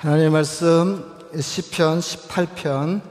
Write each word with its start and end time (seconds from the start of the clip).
하나님의 0.00 0.30
말씀 0.30 1.04
시편 1.38 2.00
18편 2.00 3.02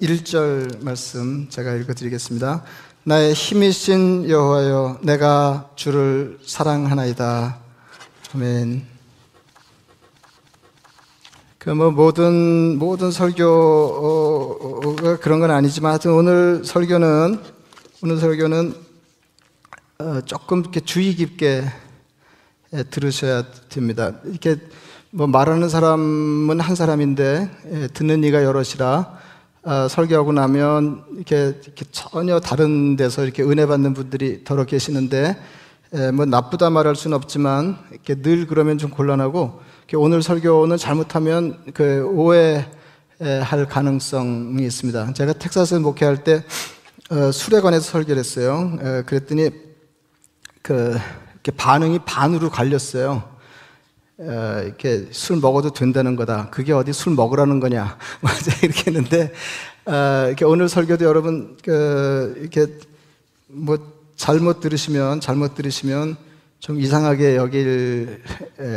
1절 0.00 0.82
말씀 0.82 1.50
제가 1.50 1.74
읽어 1.74 1.92
드리겠습니다. 1.92 2.64
나의 3.04 3.34
힘이신 3.34 4.30
여호와여 4.30 5.00
내가 5.02 5.68
주를 5.76 6.38
사랑하나이다. 6.46 7.58
아멘. 8.34 8.86
그 11.58 11.74
뭐 11.74 11.90
모든 11.90 12.78
모든 12.78 13.10
설교가 13.10 14.38
그런 15.20 15.40
건 15.40 15.50
아니지만 15.50 15.90
하여튼 15.90 16.12
오늘 16.12 16.64
설교는 16.64 17.38
오늘 18.02 18.16
설교는 18.16 18.74
어, 19.98 20.22
조금 20.22 20.60
이렇게 20.60 20.80
주의 20.80 21.14
깊게 21.14 21.70
들으셔야 22.90 23.44
됩니다. 23.68 24.14
이렇게 24.24 24.56
뭐 25.12 25.26
말하는 25.26 25.68
사람은 25.68 26.60
한 26.60 26.76
사람인데 26.76 27.50
예, 27.72 27.88
듣는 27.88 28.22
이가 28.22 28.44
여럿이라 28.44 29.18
아, 29.62 29.88
설교하고 29.88 30.32
나면 30.32 31.02
이렇게, 31.16 31.58
이렇게, 31.64 31.84
전혀 31.90 32.38
다른 32.38 32.94
데서 32.94 33.24
이렇게 33.24 33.42
은혜 33.42 33.66
받는 33.66 33.92
분들이 33.92 34.44
더러 34.44 34.64
계시는데 34.64 35.36
예, 35.96 36.10
뭐 36.12 36.26
나쁘다 36.26 36.70
말할 36.70 36.94
수는 36.94 37.16
없지만 37.16 37.76
이렇게 37.90 38.14
늘 38.22 38.46
그러면 38.46 38.78
좀 38.78 38.90
곤란하고 38.90 39.60
오늘 39.96 40.22
설교는 40.22 40.76
잘못하면 40.76 41.58
그 41.74 42.04
오해할 42.14 43.66
가능성이 43.68 44.64
있습니다. 44.64 45.12
제가 45.14 45.32
텍사스 45.32 45.74
목회할 45.74 46.22
때 46.22 46.44
어, 47.10 47.32
술에 47.32 47.60
관해서 47.60 47.90
설교를 47.90 48.20
했어요. 48.20 48.78
에, 48.80 49.02
그랬더니 49.02 49.50
그 50.62 50.96
반응이 51.56 51.98
반으로 52.06 52.48
갈렸어요. 52.48 53.29
어, 54.22 54.60
이렇게 54.62 55.06
술 55.12 55.38
먹어도 55.38 55.72
된다는 55.72 56.14
거다. 56.14 56.50
그게 56.50 56.72
어디 56.74 56.92
술 56.92 57.14
먹으라는 57.14 57.58
거냐. 57.58 57.96
이렇게 58.62 58.90
했는데 58.90 59.32
어, 59.86 60.26
이렇게 60.26 60.44
오늘 60.44 60.68
설교도 60.68 61.06
여러분 61.06 61.56
그 61.64 62.34
이렇게 62.38 62.66
뭐 63.46 63.78
잘못 64.16 64.60
들으시면 64.60 65.20
잘못 65.20 65.54
들으시면 65.54 66.18
좀 66.58 66.78
이상하게 66.78 67.36
여길 67.36 68.22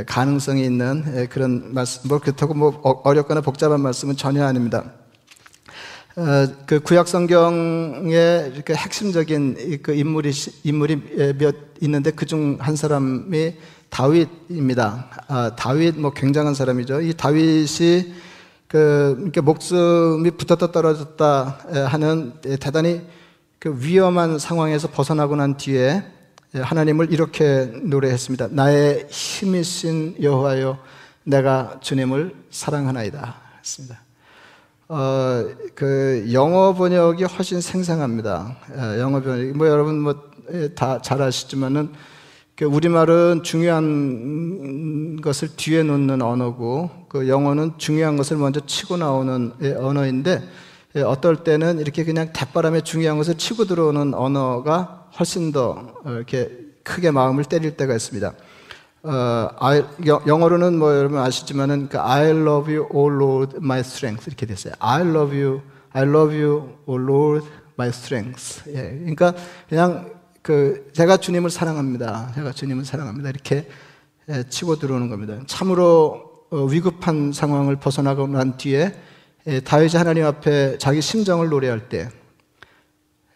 가능성이 0.07 0.63
있는 0.63 1.27
그런 1.27 1.73
말씀. 1.73 2.07
뭐 2.07 2.19
그렇다고 2.19 2.53
뭐 2.53 2.79
어, 2.81 3.01
어렵거나 3.03 3.41
복잡한 3.41 3.81
말씀은 3.81 4.15
전혀 4.15 4.45
아닙니다. 4.45 4.93
어, 6.15 6.47
그 6.65 6.79
구약 6.79 7.09
이렇게 8.53 8.75
핵심적인 8.75 9.81
그 9.81 9.93
인물이 9.93 10.31
인물이 10.63 11.35
몇 11.37 11.55
있는데 11.81 12.11
그 12.11 12.25
중 12.25 12.57
한 12.61 12.77
사람이 12.77 13.55
다윗입니다. 13.93 15.07
아, 15.27 15.55
다윗 15.55 15.99
뭐 15.99 16.11
굉장한 16.11 16.55
사람이죠. 16.55 17.01
이 17.01 17.13
다윗이 17.13 18.13
그 18.67 19.15
이렇게 19.21 19.39
목숨이 19.39 20.31
붙었다 20.31 20.71
떨어졌다 20.71 21.59
하는 21.87 22.33
대단히 22.59 23.01
그 23.59 23.77
위험한 23.79 24.39
상황에서 24.39 24.87
벗어나고 24.87 25.35
난 25.35 25.57
뒤에 25.57 26.03
하나님을 26.53 27.13
이렇게 27.13 27.71
노래했습니다. 27.83 28.47
나의 28.51 29.07
힘이신 29.09 30.15
여호와여, 30.21 30.79
내가 31.23 31.77
주님을 31.79 32.33
사랑하나이다. 32.49 33.35
했습니다. 33.59 33.99
어, 34.89 35.45
그 35.75 36.27
영어 36.33 36.73
번역이 36.73 37.23
훨씬 37.25 37.61
생생합니다. 37.61 38.57
영어 38.99 39.21
번역, 39.21 39.55
뭐 39.55 39.67
여러분 39.67 39.99
뭐 39.99 40.33
다 40.75 40.99
잘 41.01 41.21
아시지만은 41.21 41.87
그 41.87 41.97
우리말은 42.61 43.41
중요한 43.41 45.19
것을 45.21 45.49
뒤에 45.55 45.81
놓는 45.81 46.21
언어고 46.21 47.07
그 47.09 47.27
영어는 47.27 47.79
중요한 47.79 48.15
것을 48.15 48.37
먼저 48.37 48.59
치고 48.59 48.97
나오는 48.97 49.53
예, 49.63 49.73
언어인데 49.73 50.43
예, 50.95 51.01
어떨 51.01 51.43
때는 51.43 51.79
이렇게 51.79 52.03
그냥 52.03 52.31
대바람에 52.31 52.81
중요한 52.81 53.17
것을 53.17 53.39
치고 53.39 53.65
들어오는 53.65 54.13
언어가 54.13 55.07
훨씬 55.17 55.51
더 55.51 55.93
어, 56.05 56.11
이렇게 56.11 56.51
크게 56.83 57.09
마음을 57.09 57.43
때릴 57.43 57.75
때가 57.75 57.95
있습니다. 57.95 58.33
어, 59.01 59.49
I, 59.57 59.83
영어로는 60.05 60.77
뭐 60.77 60.95
여러분 60.95 61.17
아시지만은 61.17 61.89
그 61.89 61.99
I 61.99 62.29
love 62.29 62.71
you, 62.71 62.87
O 62.91 63.09
Lord, 63.09 63.57
my 63.57 63.79
strength 63.79 64.27
이렇게 64.27 64.45
됐어요. 64.45 64.75
I 64.77 65.01
love 65.01 65.35
you, 65.35 65.61
I 65.91 66.03
love 66.03 66.39
you, 66.39 66.69
O 66.85 66.99
Lord, 66.99 67.47
my 67.79 67.89
strength. 67.89 68.69
예, 68.69 68.95
그러니까 68.99 69.33
그냥 69.67 70.22
그 70.43 70.89
제가 70.91 71.17
주님을 71.17 71.49
사랑합니다. 71.49 72.33
제가 72.35 72.51
주님을 72.51 72.83
사랑합니다. 72.83 73.29
이렇게 73.29 73.65
예, 74.27 74.43
치고 74.47 74.75
들어오는 74.75 75.09
겁니다. 75.09 75.39
참으로 75.47 76.45
어, 76.51 76.65
위급한 76.65 77.31
상황을 77.31 77.77
벗어나고 77.77 78.27
난 78.27 78.57
뒤에 78.57 78.93
예, 79.47 79.59
다윗이 79.61 79.93
하나님 79.95 80.25
앞에 80.25 80.77
자기 80.79 81.01
심정을 81.01 81.47
노래할 81.47 81.87
때 81.87 82.09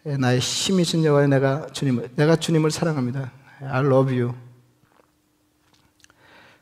예, 0.05 0.17
나의 0.17 0.39
힘이신 0.39 1.05
여호와 1.05 1.27
내가 1.27 1.67
주님을 1.67 2.09
내가 2.15 2.35
주님을 2.35 2.71
사랑합니다. 2.71 3.31
I 3.61 3.85
love 3.85 4.13
you. 4.19 4.33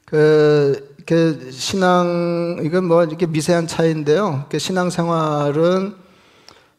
그, 0.05 0.95
그 1.07 1.49
신앙 1.51 2.59
이건 2.63 2.85
뭐 2.85 3.03
이렇게 3.03 3.25
미세한 3.25 3.65
차이인데요. 3.65 4.45
그 4.49 4.59
신앙 4.59 4.91
생활은 4.91 5.95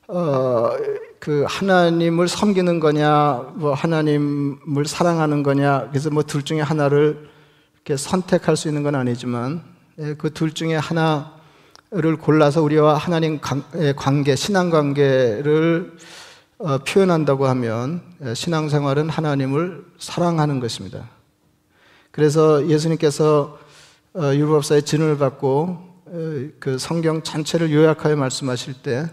어, 0.06 0.70
그 1.26 1.44
하나님을 1.48 2.28
섬기는 2.28 2.78
거냐, 2.78 3.54
뭐 3.56 3.74
하나님을 3.74 4.86
사랑하는 4.86 5.42
거냐, 5.42 5.88
그래서 5.88 6.08
뭐 6.08 6.22
둘 6.22 6.44
중에 6.44 6.60
하나를 6.60 7.28
이렇게 7.74 7.96
선택할 7.96 8.56
수 8.56 8.68
있는 8.68 8.84
건 8.84 8.94
아니지만 8.94 9.60
예, 9.98 10.14
그둘 10.14 10.52
중에 10.52 10.76
하나를 10.76 12.16
골라서 12.20 12.62
우리와 12.62 12.96
하나님 12.96 13.40
관계, 13.96 14.36
신앙 14.36 14.70
관계를 14.70 15.96
어, 16.58 16.78
표현한다고 16.78 17.48
하면 17.48 18.02
예, 18.24 18.32
신앙생활은 18.32 19.08
하나님을 19.08 19.84
사랑하는 19.98 20.60
것입니다. 20.60 21.08
그래서 22.12 22.68
예수님께서 22.68 23.58
어, 24.14 24.32
율법사의 24.32 24.82
진을 24.82 25.18
받고 25.18 25.86
그 26.60 26.78
성경 26.78 27.20
전체를 27.22 27.72
요약하여 27.72 28.14
말씀하실 28.14 28.74
때 28.74 29.10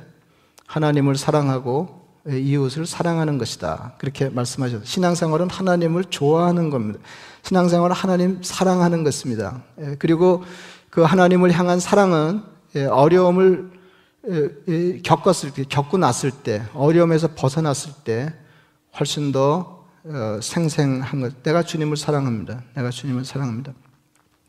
하나님을 0.67 1.15
사랑하고 1.15 2.02
이웃을 2.29 2.85
사랑하는 2.85 3.37
것이다. 3.37 3.93
그렇게 3.97 4.29
말씀하셨어요. 4.29 4.85
신앙생활은 4.85 5.49
하나님을 5.49 6.05
좋아하는 6.05 6.69
겁니다. 6.69 6.99
신앙생활은 7.41 7.95
하나님 7.95 8.41
사랑하는 8.41 9.03
것입니다. 9.03 9.61
예, 9.81 9.95
그리고 9.99 10.43
그 10.89 11.01
하나님을 11.01 11.51
향한 11.51 11.79
사랑은 11.79 12.43
예, 12.75 12.85
어려움을 12.85 13.71
예, 14.69 14.99
겪었을 15.03 15.51
때, 15.51 15.63
겪고 15.67 15.97
났을 15.97 16.31
때, 16.31 16.63
어려움에서 16.73 17.29
벗어났을 17.35 17.91
때 18.05 18.33
훨씬 18.97 19.31
더 19.31 19.83
어, 20.05 20.39
생생한 20.41 21.21
것. 21.21 21.43
내가 21.43 21.63
주님을 21.63 21.97
사랑합니다. 21.97 22.61
내가 22.75 22.89
주님을 22.89 23.25
사랑합니다. 23.25 23.73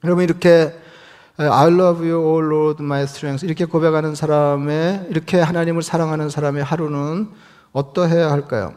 여러분 0.04 0.22
이렇게 0.24 0.72
I 1.36 1.68
love 1.68 2.08
you, 2.08 2.24
O 2.24 2.41
Lord, 2.41 2.82
my 2.82 3.02
strength 3.02 3.44
이렇게 3.44 3.64
고백하는 3.64 4.14
사람의 4.14 5.06
이렇게 5.10 5.41
하나님을 5.41 5.82
사랑하는 5.82 6.30
사람의 6.30 6.62
하루는 6.62 7.30
어떠해야 7.74 8.30
할까요? 8.30 8.72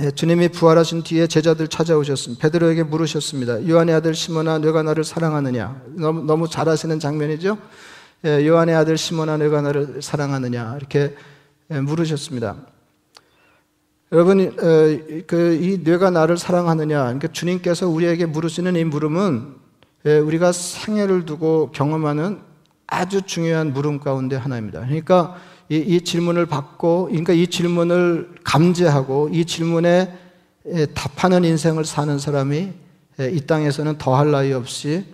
예, 0.00 0.10
주님이 0.10 0.48
부활하신 0.48 1.02
뒤에 1.02 1.26
제자들 1.26 1.68
찾아오셨습니다. 1.68 2.42
베드로에게 2.42 2.82
물으셨습니다. 2.82 3.68
요한의 3.68 3.94
아들 3.94 4.14
시몬아, 4.14 4.58
너가 4.58 4.82
나를 4.82 5.04
사랑하느냐? 5.04 5.82
너무, 5.90 6.22
너무 6.24 6.48
잘 6.48 6.68
아시는 6.68 6.98
장면이죠? 6.98 7.58
예, 8.24 8.46
요한의 8.46 8.74
아들 8.74 8.96
시몬아, 8.96 9.36
너가 9.36 9.60
나를 9.60 10.00
사랑하느냐? 10.00 10.76
이렇게 10.78 11.14
예, 11.70 11.80
물으셨습니다. 11.80 12.56
여러분, 14.12 14.56
그이 15.26 15.80
뇌가 15.84 16.10
나를 16.10 16.38
사랑하느냐? 16.38 17.02
그러니까 17.02 17.28
주님께서 17.28 17.86
우리에게 17.88 18.24
물으시는 18.24 18.76
이 18.76 18.84
물음은 18.84 19.56
우리가 20.04 20.52
생애를 20.52 21.26
두고 21.26 21.70
경험하는 21.72 22.40
아주 22.86 23.22
중요한 23.22 23.72
물음 23.74 23.98
가운데 23.98 24.36
하나입니다. 24.36 24.80
그러니까 24.80 25.36
이, 25.68 25.76
이 25.76 26.00
질문을 26.02 26.46
받고, 26.46 27.06
그러니까 27.06 27.32
이 27.32 27.46
질문을 27.46 28.36
감지하고 28.44 29.30
이 29.32 29.44
질문에 29.44 30.16
답하는 30.94 31.44
인생을 31.44 31.84
사는 31.84 32.18
사람이 32.18 32.72
이 33.32 33.40
땅에서는 33.46 33.98
더할 33.98 34.30
나위 34.30 34.52
없이 34.52 35.04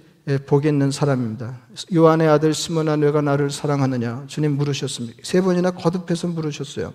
복이 0.47 0.69
있는 0.69 0.91
사람입니다. 0.91 1.59
요한의 1.95 2.29
아들 2.29 2.55
시몬아 2.55 2.97
내가 2.97 3.23
나를 3.23 3.51
사랑하느냐 3.51 4.25
주님 4.29 4.57
물으셨습니다. 4.57 5.19
세 5.23 5.41
번이나 5.41 5.73
거듭해서 5.73 6.29
물으셨어요. 6.29 6.93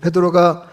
베드로가 0.00 0.68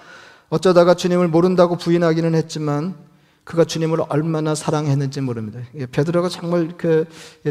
어쩌다가 0.50 0.94
주님을 0.94 1.30
모른다고 1.30 1.78
부인하기는 1.78 2.36
했지만 2.36 2.96
그가 3.44 3.66
주님을 3.66 4.00
얼마나 4.10 4.56
사랑했는지 4.56 5.22
모릅니다. 5.22 5.60
베드로가 5.92 6.30
정말 6.30 6.74
그 6.78 7.06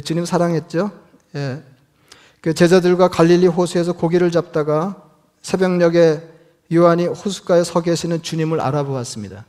주님 0.04 0.24
사랑했죠. 0.24 0.90
예. 1.34 1.62
그 2.42 2.54
제자들과 2.54 3.08
갈릴리 3.08 3.46
호수에서 3.46 3.92
고기를 3.92 4.30
잡다가 4.32 5.00
새벽녘에 5.42 6.20
요한이 6.72 7.06
호숫가에 7.06 7.62
서 7.62 7.80
계시는 7.80 8.22
주님을 8.22 8.60
알아보았습니다. 8.60 9.46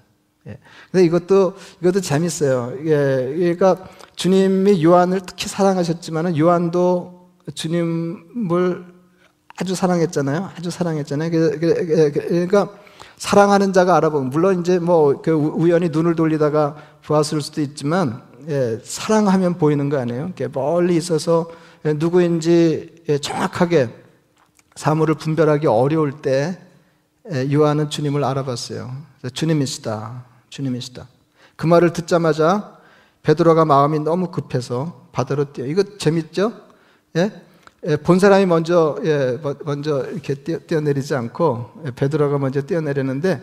예. 0.47 0.57
근데 0.91 1.05
이것도 1.05 1.55
이것도 1.81 2.01
재밌어요. 2.01 2.73
예, 2.85 3.33
그러니까 3.35 3.87
주님이 4.15 4.83
요한을 4.83 5.21
특히 5.25 5.47
사랑하셨지만은 5.47 6.37
요한도 6.37 7.29
주님을 7.55 8.85
아주 9.57 9.73
사랑했잖아요. 9.73 10.51
아주 10.55 10.69
사랑했잖아요. 10.69 11.31
그, 11.31 11.59
그, 11.59 11.85
그, 11.85 12.11
그러니까 12.11 12.69
사랑하는 13.17 13.73
자가 13.73 13.95
알아보면 13.95 14.29
물론 14.29 14.59
이제 14.59 14.77
뭐그 14.77 15.31
우연히 15.31 15.89
눈을 15.89 16.15
돌리다가 16.15 16.75
보았을 17.05 17.41
수도 17.41 17.61
있지만 17.61 18.21
예, 18.49 18.79
사랑하면 18.83 19.57
보이는 19.57 19.89
거 19.89 19.97
아니에요. 19.97 20.33
멀리 20.51 20.95
있어서 20.95 21.49
누구인지 21.83 23.03
예, 23.09 23.17
정확하게 23.17 23.89
사물을 24.75 25.15
분별하기 25.15 25.67
어려울 25.67 26.21
때 26.21 26.57
예, 27.31 27.51
요한은 27.51 27.89
주님을 27.89 28.23
알아봤어요. 28.23 28.95
주님이시다. 29.33 30.25
주님이시다. 30.49 31.07
그 31.55 31.65
말을 31.65 31.93
듣자마자 31.93 32.77
베드로가 33.21 33.65
마음이 33.65 33.99
너무 33.99 34.31
급해서 34.31 35.07
바다로 35.11 35.51
뛰어. 35.53 35.65
이거 35.65 35.83
재밌죠? 35.97 36.53
예? 37.17 37.31
예, 37.85 37.97
본 37.97 38.19
사람이 38.19 38.45
먼저 38.45 38.97
예, 39.03 39.37
먼저 39.65 40.05
이렇게 40.09 40.35
뛰어, 40.35 40.79
내리지 40.79 41.15
않고 41.15 41.83
예, 41.85 41.91
베드로가 41.91 42.37
먼저 42.37 42.61
뛰어내렸는데 42.61 43.41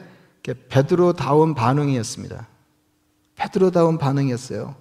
베드로다운 0.69 1.55
반응이었습니다. 1.55 2.47
베드로다운 3.37 3.99
반응이었어요. 3.99 4.75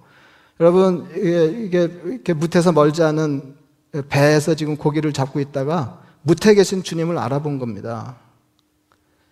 여러분 0.60 1.08
이게, 1.16 1.90
이렇게 2.04 2.34
뭍에서 2.34 2.72
멀지 2.72 3.02
않은 3.02 3.56
배에서 4.10 4.54
지금 4.54 4.76
고기를 4.76 5.12
잡고 5.12 5.40
있다가 5.40 6.02
뭍에 6.22 6.54
계신 6.54 6.82
주님을 6.82 7.16
알아본 7.16 7.58
겁니다. 7.58 8.16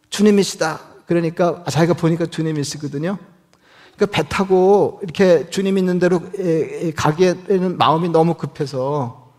주님이시다. 0.08 0.80
그러니까 1.06 1.64
자기가 1.64 1.92
보니까 1.94 2.26
주님이시거든요. 2.26 3.18
그러니까 3.94 4.16
배 4.16 4.26
타고 4.26 5.00
이렇게 5.02 5.50
주님 5.50 5.76
있는 5.76 5.98
데로 5.98 6.22
가기에는 6.96 7.76
마음이 7.76 8.08
너무 8.08 8.34
급해서 8.34 9.34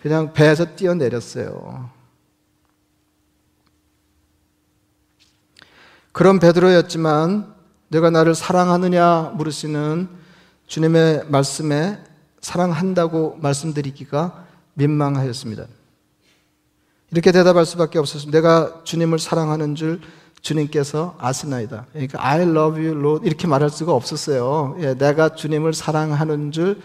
그냥 0.00 0.32
배에서 0.32 0.76
뛰어내렸어요. 0.76 1.90
그런 6.12 6.38
베드로였지만 6.38 7.52
내가 7.88 8.10
나를 8.10 8.36
사랑하느냐 8.36 9.32
물으시는 9.34 10.25
주님의 10.66 11.26
말씀에 11.28 11.98
사랑한다고 12.40 13.38
말씀드리기가 13.40 14.46
민망하였습니다. 14.74 15.66
이렇게 17.10 17.32
대답할 17.32 17.64
수밖에 17.66 17.98
없었습니다. 17.98 18.36
내가 18.36 18.82
주님을 18.84 19.18
사랑하는 19.18 19.74
줄 19.74 20.00
주님께서 20.40 21.16
아시나이다. 21.18 21.86
그러니까 21.92 22.24
I 22.24 22.42
love 22.42 22.84
you, 22.84 22.98
Lord 22.98 23.26
이렇게 23.26 23.46
말할 23.46 23.70
수가 23.70 23.92
없었어요. 23.92 24.76
예, 24.80 24.94
내가 24.94 25.34
주님을 25.34 25.72
사랑하는 25.72 26.52
줄 26.52 26.80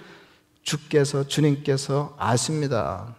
주께서 0.63 1.28
주님께서 1.28 2.16
아십니다. 2.18 3.16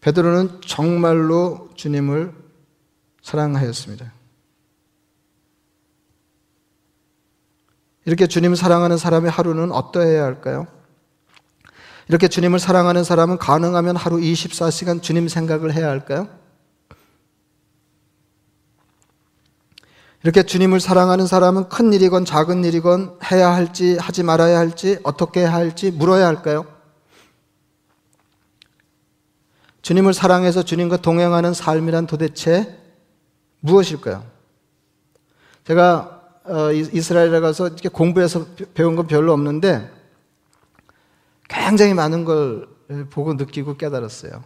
베드로는 0.00 0.60
정말로 0.60 1.70
주님을 1.74 2.32
사랑하였습니다. 3.22 4.15
이렇게 8.06 8.28
주님을 8.28 8.56
사랑하는 8.56 8.96
사람의 8.96 9.30
하루는 9.30 9.72
어떠해야 9.72 10.24
할까요? 10.24 10.66
이렇게 12.08 12.28
주님을 12.28 12.60
사랑하는 12.60 13.02
사람은 13.02 13.36
가능하면 13.36 13.96
하루 13.96 14.18
24시간 14.18 15.02
주님 15.02 15.26
생각을 15.26 15.74
해야 15.74 15.88
할까요? 15.88 16.28
이렇게 20.22 20.44
주님을 20.44 20.80
사랑하는 20.80 21.26
사람은 21.26 21.68
큰 21.68 21.92
일이건 21.92 22.24
작은 22.24 22.64
일이건 22.64 23.18
해야 23.30 23.52
할지 23.52 23.96
하지 23.96 24.22
말아야 24.22 24.56
할지 24.56 24.98
어떻게 25.02 25.40
해야 25.40 25.52
할지 25.52 25.90
물어야 25.90 26.26
할까요? 26.26 26.64
주님을 29.82 30.14
사랑해서 30.14 30.62
주님과 30.62 30.98
동행하는 30.98 31.54
삶이란 31.54 32.06
도대체 32.06 32.76
무엇일까요? 33.60 34.24
제가 35.64 36.15
어, 36.48 36.72
이스라엘에 36.72 37.40
가서 37.40 37.68
이렇게 37.68 37.88
공부해서 37.88 38.46
배운 38.74 38.96
건 38.96 39.06
별로 39.06 39.32
없는데 39.32 39.90
굉장히 41.48 41.94
많은 41.94 42.24
걸 42.24 42.68
보고 43.10 43.34
느끼고 43.34 43.76
깨달았어요. 43.76 44.42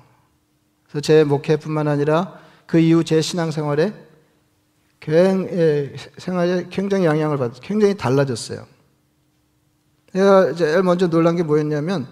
그래서 0.89 1.01
제 1.01 1.25
목회뿐만 1.25 1.89
아니라 1.89 2.39
그 2.67 2.79
이후 2.79 3.05
제 3.05 3.21
신앙생활에 3.21 3.93
생활에 6.19 6.67
굉장히 6.71 7.05
영향을 7.07 7.39
받, 7.39 7.61
굉장히 7.61 7.97
달라졌어요. 7.97 8.67
제가 10.13 10.55
제일 10.55 10.83
먼저 10.83 11.09
놀란 11.09 11.37
게 11.37 11.43
뭐였냐면 11.43 12.07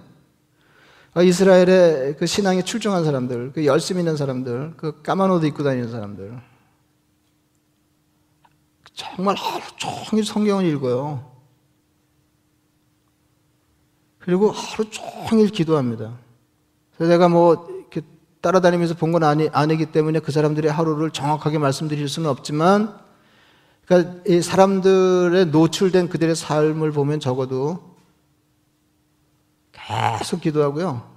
아, 1.14 1.23
이스라엘의 1.23 2.17
그 2.19 2.26
신앙에 2.26 2.62
출중한 2.62 3.05
사람들, 3.05 3.52
그 3.52 3.67
열심 3.67 3.99
있는 3.99 4.17
사람들, 4.17 4.75
그 4.76 5.02
까만 5.02 5.31
옷 5.31 5.43
입고 5.44 5.64
다니는 5.64 5.90
사람들, 5.90 6.40
정말 8.98 9.36
하루 9.36 9.62
종일 9.76 10.24
성경을 10.24 10.64
읽어요. 10.66 11.24
그리고 14.18 14.50
하루 14.50 14.90
종일 14.90 15.50
기도합니다. 15.50 16.18
그래서 16.96 17.12
제가 17.12 17.28
뭐 17.28 17.68
이렇게 17.70 18.02
따라다니면서 18.40 18.94
본 18.94 19.12
건 19.12 19.22
아니, 19.22 19.48
아니기 19.52 19.86
때문에 19.86 20.18
그 20.18 20.32
사람들의 20.32 20.70
하루를 20.72 21.12
정확하게 21.12 21.58
말씀드릴 21.58 22.08
수는 22.08 22.28
없지만, 22.28 22.98
그러니까 23.86 24.20
이 24.26 24.42
사람들의 24.42 25.46
노출된 25.46 26.08
그들의 26.08 26.34
삶을 26.34 26.90
보면 26.90 27.20
적어도 27.20 27.96
계속 29.70 30.40
기도하고요. 30.40 31.08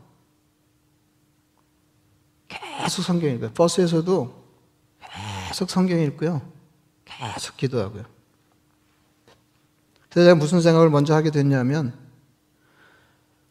계속 2.48 3.01
성경 3.01 3.31
읽어요. 3.31 3.51
버스에서도 3.54 4.44
계속 5.48 5.72
성경 5.72 6.00
읽고요. 6.00 6.61
계속 7.34 7.58
기도하고요. 7.58 8.04
그래서 10.10 10.28
제가 10.28 10.36
무슨 10.36 10.62
생각을 10.62 10.90
먼저 10.90 11.14
하게 11.14 11.32
됐냐면, 11.32 11.94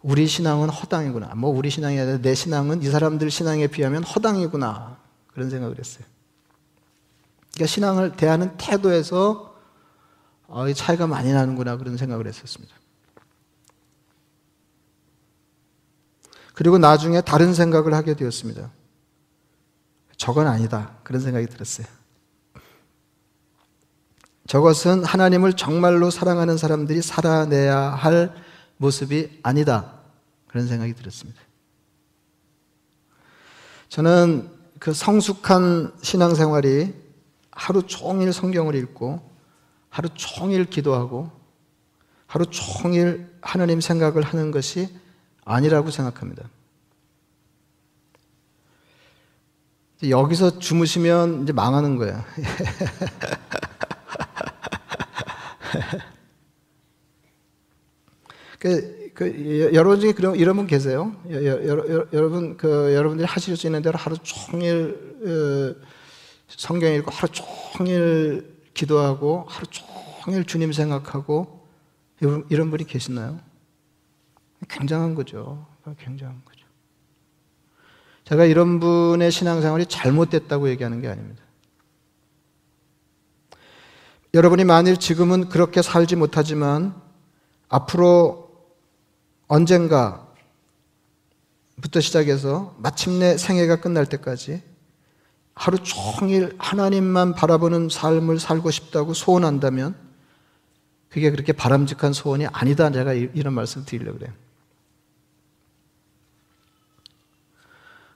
우리 0.02 0.26
신앙은 0.26 0.70
허당이구나. 0.70 1.34
뭐 1.34 1.50
우리 1.50 1.70
신앙이 1.70 1.98
아니라 1.98 2.18
내 2.18 2.34
신앙은 2.34 2.82
이 2.82 2.90
사람들 2.90 3.30
신앙에 3.30 3.66
비하면 3.66 4.02
허당이구나. 4.02 4.98
그런 5.28 5.50
생각을 5.50 5.78
했어요. 5.78 6.04
그러니까 7.52 7.66
신앙을 7.66 8.16
대하는 8.16 8.56
태도에서 8.56 9.54
어, 10.46 10.72
차이가 10.72 11.06
많이 11.06 11.32
나는구나 11.32 11.76
그런 11.76 11.96
생각을 11.96 12.26
했었습니다. 12.26 12.74
그리고 16.54 16.78
나중에 16.78 17.20
다른 17.20 17.54
생각을 17.54 17.94
하게 17.94 18.14
되었습니다. 18.14 18.70
저건 20.16 20.46
아니다. 20.46 20.98
그런 21.04 21.20
생각이 21.22 21.46
들었어요. 21.46 21.86
저것은 24.50 25.04
하나님을 25.04 25.52
정말로 25.52 26.10
사랑하는 26.10 26.56
사람들이 26.56 27.02
살아내야 27.02 27.78
할 27.78 28.34
모습이 28.78 29.38
아니다. 29.44 29.92
그런 30.48 30.66
생각이 30.66 30.92
들었습니다. 30.92 31.40
저는 33.88 34.50
그 34.80 34.92
성숙한 34.92 35.92
신앙생활이 36.02 36.92
하루 37.52 37.86
종일 37.86 38.32
성경을 38.32 38.74
읽고 38.74 39.20
하루 39.88 40.08
종일 40.14 40.64
기도하고 40.64 41.30
하루 42.26 42.44
종일 42.46 43.32
하나님 43.42 43.80
생각을 43.80 44.24
하는 44.24 44.50
것이 44.50 44.88
아니라고 45.44 45.92
생각합니다. 45.92 46.42
여기서 50.08 50.58
주무시면 50.58 51.44
이제 51.44 51.52
망하는 51.52 51.94
거예요. 51.94 52.24
그, 58.58 59.10
그, 59.14 59.70
여러분 59.74 60.00
중에 60.00 60.12
그런, 60.12 60.34
이런 60.36 60.56
분 60.56 60.66
계세요? 60.66 61.14
여, 61.30 61.44
여, 61.44 61.66
여, 61.66 62.06
여 62.12 62.20
러분, 62.20 62.56
그, 62.56 62.94
여러분들이 62.94 63.26
하실 63.26 63.56
수 63.56 63.66
있는 63.66 63.82
대로 63.82 63.98
하루 63.98 64.16
종일, 64.22 65.18
어, 65.24 65.74
성경 66.48 66.92
읽고 66.92 67.10
하루 67.10 67.32
종일 67.32 68.60
기도하고 68.74 69.46
하루 69.48 69.66
종일 70.24 70.44
주님 70.44 70.72
생각하고 70.72 71.66
이런, 72.20 72.44
이런 72.50 72.70
분이 72.70 72.84
계시나요? 72.84 73.40
굉장한 74.68 75.14
거죠. 75.14 75.66
굉장한 75.98 76.42
거죠. 76.44 76.66
제가 78.24 78.44
이런 78.44 78.78
분의 78.78 79.32
신앙생활이 79.32 79.86
잘못됐다고 79.86 80.68
얘기하는 80.68 81.00
게 81.00 81.08
아닙니다. 81.08 81.42
여러분이 84.32 84.64
만일 84.64 84.96
지금은 84.96 85.48
그렇게 85.48 85.82
살지 85.82 86.14
못하지만 86.14 86.94
앞으로 87.68 88.48
언젠가부터 89.48 90.28
시작해서 92.00 92.76
마침내 92.78 93.36
생애가 93.36 93.80
끝날 93.80 94.06
때까지 94.06 94.62
하루 95.54 95.78
종일 95.82 96.54
하나님만 96.58 97.34
바라보는 97.34 97.88
삶을 97.88 98.38
살고 98.38 98.70
싶다고 98.70 99.14
소원한다면 99.14 99.96
그게 101.08 101.32
그렇게 101.32 101.52
바람직한 101.52 102.12
소원이 102.12 102.46
아니다. 102.46 102.90
제가 102.92 103.12
이런 103.14 103.52
말씀 103.52 103.84
드리려고 103.84 104.18
그래요. 104.18 104.32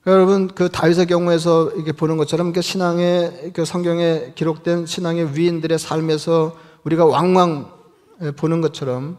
여러분 0.07 0.47
그 0.47 0.69
다윗의 0.69 1.07
경우에서 1.07 1.71
이게 1.77 1.91
보는 1.91 2.17
것처럼 2.17 2.53
그 2.53 2.61
신앙의 2.61 3.53
그 3.53 3.65
성경에 3.65 4.33
기록된 4.35 4.85
신앙의 4.85 5.35
위인들의 5.35 5.79
삶에서 5.79 6.55
우리가 6.83 7.05
왕왕 7.05 7.71
보는 8.35 8.61
것처럼 8.61 9.17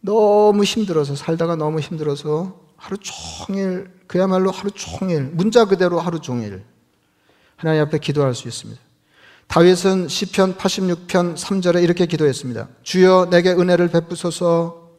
너무 0.00 0.62
힘들어서 0.62 1.16
살다가 1.16 1.56
너무 1.56 1.80
힘들어서 1.80 2.60
하루 2.76 2.96
종일 3.00 3.90
그야말로 4.06 4.52
하루 4.52 4.70
종일 4.70 5.22
문자 5.32 5.64
그대로 5.64 5.98
하루 5.98 6.20
종일 6.20 6.62
하나님 7.56 7.82
앞에 7.82 7.98
기도할 7.98 8.36
수 8.36 8.46
있습니다. 8.46 8.80
다윗은 9.48 10.06
시편 10.06 10.56
86편 10.58 11.34
3절에 11.34 11.82
이렇게 11.82 12.06
기도했습니다. 12.06 12.68
주여 12.84 13.28
내게 13.30 13.50
은혜를 13.50 13.88
베푸소서. 13.88 14.90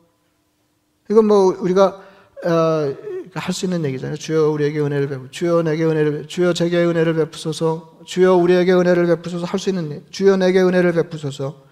이건 1.09 1.25
뭐 1.25 1.55
우리가 1.57 2.01
어, 2.45 2.95
할 3.39 3.53
수 3.53 3.65
있는 3.65 3.85
얘기잖아요. 3.85 4.17
주여 4.17 4.49
우리에게 4.49 4.79
은혜를 4.79 5.07
베푸. 5.07 5.31
주여 5.31 5.63
내게 5.63 5.83
은혜를 5.85 6.27
주여 6.27 6.53
제게 6.53 6.83
은혜를 6.83 7.15
베푸소서. 7.15 7.99
주여 8.05 8.35
우리에게 8.35 8.73
은혜를 8.73 9.05
베푸소서 9.07 9.45
할 9.45 9.59
수 9.59 9.69
있는 9.69 9.91
일. 9.91 10.03
주여 10.11 10.37
내게 10.37 10.61
은혜를 10.61 10.93
베푸소서. 10.93 11.63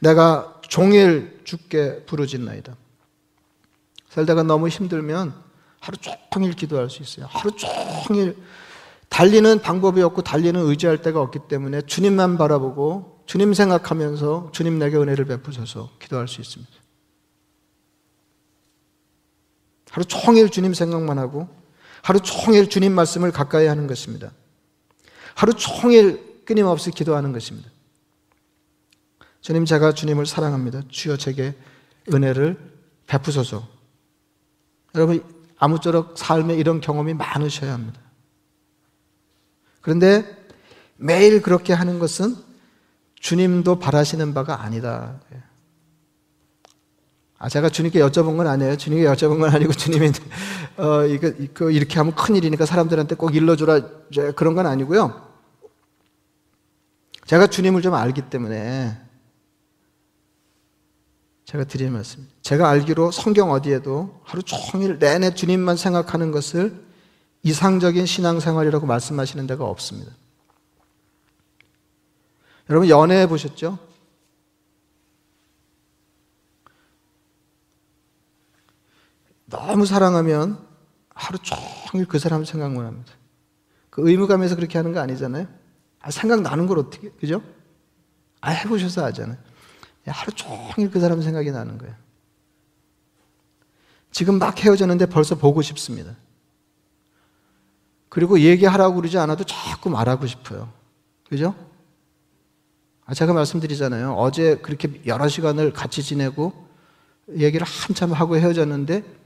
내가 0.00 0.60
종일 0.68 1.40
죽게 1.44 2.04
부르짖나이다. 2.06 2.76
살다가 4.08 4.42
너무 4.42 4.68
힘들면 4.68 5.34
하루 5.80 5.96
종일 6.32 6.52
기도할 6.52 6.88
수 6.90 7.02
있어요. 7.02 7.26
하루 7.28 7.50
종일 8.06 8.36
달리는 9.08 9.60
방법이 9.60 10.02
없고 10.02 10.22
달리는 10.22 10.60
의지할 10.60 11.02
데가 11.02 11.20
없기 11.20 11.40
때문에 11.48 11.82
주님만 11.82 12.38
바라보고 12.38 13.22
주님 13.26 13.54
생각하면서 13.54 14.50
주님 14.52 14.78
내게 14.78 14.96
은혜를 14.96 15.24
베푸셔서 15.26 15.90
기도할 16.00 16.28
수 16.28 16.40
있습니다. 16.40 16.72
하루 19.94 20.04
종일 20.04 20.50
주님 20.50 20.74
생각만 20.74 21.20
하고 21.20 21.48
하루 22.02 22.18
종일 22.18 22.68
주님 22.68 22.92
말씀을 22.94 23.30
가까이 23.30 23.66
하는 23.66 23.86
것입니다. 23.86 24.32
하루 25.36 25.54
종일 25.54 26.42
끊임없이 26.44 26.90
기도하는 26.90 27.30
것입니다. 27.30 27.70
주님 29.40 29.64
제가 29.64 29.92
주님을 29.92 30.26
사랑합니다. 30.26 30.82
주여 30.88 31.16
제게 31.16 31.54
은혜를 32.12 32.58
베푸소서. 33.06 33.68
여러분 34.96 35.22
아무쪼록 35.58 36.18
삶에 36.18 36.56
이런 36.56 36.80
경험이 36.80 37.14
많으셔야 37.14 37.72
합니다. 37.72 38.00
그런데 39.80 40.26
매일 40.96 41.40
그렇게 41.40 41.72
하는 41.72 42.00
것은 42.00 42.34
주님도 43.14 43.78
바라시는 43.78 44.34
바가 44.34 44.60
아니다. 44.60 45.20
아, 47.44 47.48
제가 47.50 47.68
주님께 47.68 48.00
여쭤본 48.00 48.38
건 48.38 48.46
아니에요. 48.46 48.74
주님께 48.78 49.04
여쭤본 49.04 49.38
건 49.38 49.50
아니고 49.50 49.74
주님이 49.74 50.12
어, 50.78 51.04
이거, 51.04 51.28
이거 51.28 51.70
이렇게 51.70 51.98
하면 51.98 52.14
큰일이니까 52.14 52.64
사람들한테 52.64 53.16
꼭 53.16 53.34
일러주라 53.34 53.82
그런 54.34 54.54
건 54.54 54.66
아니고요. 54.66 55.30
제가 57.26 57.48
주님을 57.48 57.82
좀 57.82 57.92
알기 57.92 58.30
때문에 58.30 58.98
제가 61.44 61.64
드리는 61.64 61.92
말씀입니다. 61.92 62.34
제가 62.40 62.70
알기로 62.70 63.10
성경 63.10 63.50
어디에도 63.50 64.22
하루 64.24 64.42
종일 64.42 64.98
내내 64.98 65.34
주님만 65.34 65.76
생각하는 65.76 66.30
것을 66.30 66.82
이상적인 67.42 68.06
신앙생활이라고 68.06 68.86
말씀하시는 68.86 69.46
데가 69.46 69.66
없습니다. 69.66 70.12
여러분 72.70 72.88
연애해 72.88 73.26
보셨죠? 73.26 73.78
너무 79.54 79.86
사랑하면 79.86 80.58
하루 81.14 81.38
종일 81.38 82.06
그 82.06 82.18
사람 82.18 82.44
생각만 82.44 82.84
합니다. 82.86 83.12
그 83.88 84.08
의무감에서 84.08 84.56
그렇게 84.56 84.78
하는 84.78 84.92
거 84.92 85.00
아니잖아요. 85.00 85.46
아, 86.00 86.10
생각나는 86.10 86.66
걸 86.66 86.78
어떻게, 86.78 87.10
그죠? 87.10 87.40
아, 88.40 88.50
해보셔서 88.50 89.04
아잖아요. 89.06 89.38
하루 90.06 90.32
종일 90.32 90.90
그 90.90 91.00
사람 91.00 91.22
생각이 91.22 91.50
나는 91.50 91.78
거예요. 91.78 91.94
지금 94.10 94.38
막 94.38 94.62
헤어졌는데 94.62 95.06
벌써 95.06 95.36
보고 95.36 95.62
싶습니다. 95.62 96.14
그리고 98.08 98.38
얘기하라고 98.40 98.96
그러지 98.96 99.18
않아도 99.18 99.44
자꾸 99.44 99.90
말하고 99.90 100.26
싶어요. 100.26 100.72
그죠? 101.28 101.54
아, 103.06 103.14
제가 103.14 103.32
말씀드리잖아요. 103.32 104.14
어제 104.14 104.56
그렇게 104.58 105.00
여러 105.06 105.28
시간을 105.28 105.72
같이 105.72 106.02
지내고 106.02 106.52
얘기를 107.36 107.66
한참 107.66 108.12
하고 108.12 108.36
헤어졌는데 108.36 109.23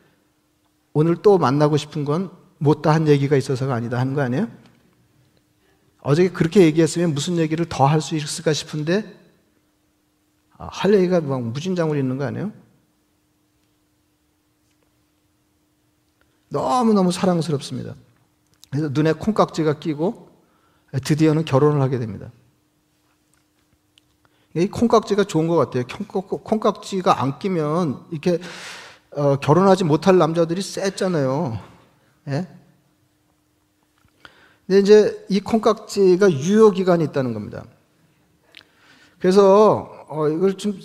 오늘 0.93 1.17
또 1.23 1.39
만나고 1.39 1.77
싶은 1.77 2.05
건 2.05 2.31
못다 2.59 2.93
한 2.93 3.07
얘기가 3.09 3.37
있어서가 3.37 3.75
아니다 3.75 3.99
하는 3.99 4.15
거 4.15 4.21
아니에요? 4.23 4.49
어제 6.01 6.29
그렇게 6.29 6.63
얘기했으면 6.63 7.15
무슨 7.15 7.37
얘기를 7.39 7.67
더 7.69 7.87
할 7.87 8.01
수 8.01 8.17
있을까 8.17 8.53
싶은데 8.53 9.17
아, 10.57 10.69
할 10.71 10.95
얘기가 10.95 11.21
막 11.21 11.43
무진장으로 11.43 11.99
있는 11.99 12.19
거 12.19 12.25
아니에요? 12.25 12.53
너무너무 16.49 17.13
사랑스럽습니다. 17.13 17.95
그래서 18.71 18.89
눈에 18.89 19.13
콩깍지가 19.13 19.79
끼고 19.79 20.29
드디어는 21.05 21.45
결혼을 21.45 21.81
하게 21.83 21.99
됩니다. 21.99 22.31
이 24.55 24.67
콩깍지가 24.67 25.25
좋은 25.25 25.47
것 25.47 25.57
같아요. 25.57 25.85
콩깍지가 25.87 27.23
안 27.23 27.39
끼면 27.39 28.07
이렇게 28.11 28.39
어, 29.19 29.37
결혼하지 29.37 29.83
못할 29.85 30.17
남자들이 30.17 30.63
셌잖아요. 30.63 31.59
예? 32.29 32.47
근데 34.67 34.81
이제 34.81 35.27
이 35.29 35.41
콩깍지가 35.41 36.31
유효 36.31 36.71
기간이 36.71 37.03
있다는 37.05 37.35
겁니다. 37.35 37.65
그래서 39.19 39.91
어, 40.09 40.29
이걸 40.29 40.55
좀 40.57 40.79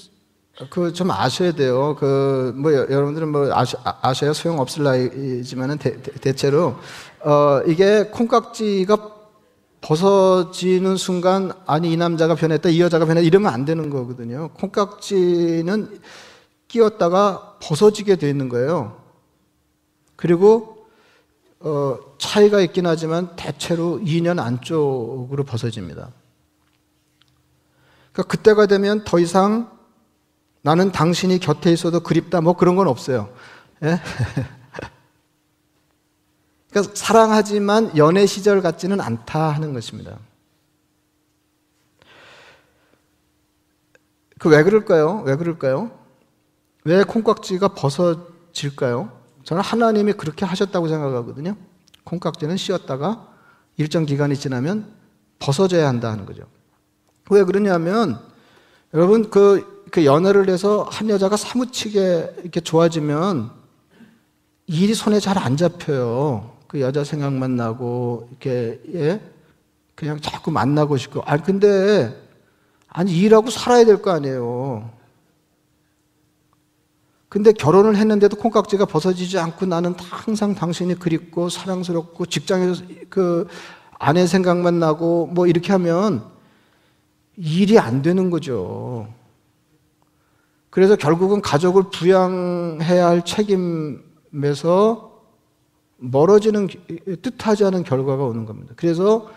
그 0.69 0.93
좀 0.93 1.09
아셔야 1.11 1.51
돼요. 1.53 1.95
그 1.99 2.53
뭐 2.55 2.71
여러분들은 2.73 3.27
뭐 3.29 3.51
아셔, 3.53 3.77
아셔야 3.83 4.33
소용 4.33 4.59
없을 4.59 4.83
나이지만은 4.83 5.77
대, 5.79 5.99
대 6.01 6.33
체로 6.33 6.75
어, 7.25 7.61
이게 7.67 8.03
콩깍지가 8.11 9.11
벗어지는 9.81 10.95
순간 10.95 11.51
아니 11.65 11.91
이 11.91 11.97
남자가 11.97 12.35
변했다 12.35 12.69
이 12.69 12.79
여자가 12.81 13.05
변했다 13.05 13.25
이러면 13.25 13.51
안 13.53 13.65
되는 13.65 13.89
거거든요. 13.89 14.49
콩깍지는 14.53 15.99
끼었다가 16.73 17.57
벗어지게 17.61 18.15
되어 18.15 18.29
있는 18.29 18.49
거예요. 18.49 18.99
그리고 20.15 20.87
어, 21.59 21.99
차이가 22.17 22.61
있긴 22.61 22.87
하지만 22.87 23.35
대체로 23.35 23.99
2년 23.99 24.39
안쪽으로 24.39 25.43
벗어집니다. 25.43 26.09
그러니까 28.11 28.31
그때가 28.31 28.65
되면 28.65 29.03
더 29.03 29.19
이상 29.19 29.71
나는 30.63 30.91
당신이 30.91 31.39
곁에 31.39 31.71
있어도 31.71 31.99
그립다 31.99 32.41
뭐 32.41 32.53
그런 32.53 32.75
건 32.75 32.87
없어요. 32.87 33.31
예? 33.83 33.99
그러니까 36.71 36.95
사랑하지만 36.95 37.95
연애 37.97 38.25
시절 38.25 38.63
같지는 38.63 38.99
않다 38.99 39.49
하는 39.49 39.73
것입니다. 39.73 40.17
그 44.39 44.49
왜 44.49 44.63
그럴까요? 44.63 45.21
왜 45.25 45.35
그럴까요? 45.35 46.02
왜 46.85 47.03
콩깍지가 47.03 47.69
벗어질까요? 47.69 49.11
저는 49.43 49.61
하나님이 49.63 50.13
그렇게 50.13 50.45
하셨다고 50.45 50.87
생각하거든요. 50.87 51.55
콩깍지는 52.03 52.57
씌었다가 52.57 53.27
일정 53.77 54.05
기간이 54.05 54.35
지나면 54.35 54.87
벗어져야 55.39 55.87
한다 55.87 56.15
는 56.15 56.25
거죠. 56.25 56.43
왜 57.29 57.43
그러냐면 57.43 58.19
여러분 58.93 59.29
그, 59.29 59.83
그 59.91 60.05
연애를 60.05 60.49
해서 60.49 60.87
한 60.91 61.09
여자가 61.09 61.37
사무치게 61.37 62.35
이렇게 62.41 62.59
좋아지면 62.59 63.51
일이 64.67 64.93
손에 64.93 65.19
잘 65.19 65.37
안 65.37 65.57
잡혀요. 65.57 66.51
그 66.67 66.81
여자 66.81 67.03
생각만 67.03 67.55
나고 67.55 68.27
이렇게 68.31 68.81
예? 68.93 69.21
그냥 69.95 70.19
자꾸 70.21 70.51
만나고 70.51 70.97
싶고 70.97 71.21
아 71.25 71.37
근데 71.37 72.19
아니 72.87 73.15
일하고 73.17 73.49
살아야 73.49 73.85
될 73.85 74.01
거 74.01 74.11
아니에요. 74.11 74.89
근데 77.33 77.51
결혼을 77.51 77.95
했는데도 77.95 78.37
콩깍지가 78.37 78.85
벗어지지 78.85 79.39
않고 79.39 79.65
나는 79.65 79.95
항상 79.97 80.53
당신이 80.53 80.99
그립고 80.99 81.49
사랑스럽고 81.49 82.27
직장에서 82.27 82.83
그 83.09 83.47
아내 83.97 84.27
생각만 84.27 84.77
나고 84.77 85.25
뭐 85.25 85.47
이렇게 85.47 85.71
하면 85.71 86.23
일이 87.35 87.79
안 87.79 88.03
되는 88.03 88.29
거죠. 88.29 89.11
그래서 90.69 90.95
결국은 90.95 91.41
가족을 91.41 91.85
부양해야 91.89 93.07
할 93.07 93.25
책임에서 93.25 95.11
멀어지는 95.97 96.67
뜻하지 97.23 97.65
않은 97.65 97.83
결과가 97.83 98.25
오는 98.25 98.45
겁니다. 98.45 98.75
그래서 98.77 99.27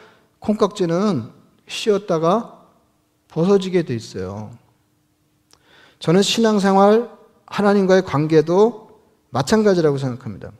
콩깍지는 0.41 1.31
씌었다가 1.67 2.63
벗어지게 3.29 3.85
돼 3.85 3.95
있어요. 3.95 4.51
저는 5.99 6.21
신앙생활, 6.21 7.16
하나님과의 7.47 8.05
관계도 8.05 9.01
마찬가지라고 9.31 9.99
생각합니다. 9.99 10.53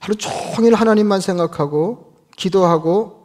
하루 0.00 0.16
종일 0.16 0.74
하나님만 0.74 1.20
생각하고 1.20 2.14
기도하고 2.36 3.24